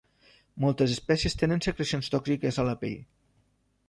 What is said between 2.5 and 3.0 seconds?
a la pell.